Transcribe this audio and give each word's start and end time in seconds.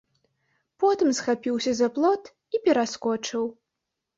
Потым 0.83 1.09
схапіўся 1.17 1.71
за 1.81 1.91
плот 1.99 2.23
і 2.57 2.63
пераскочыў. 2.67 3.43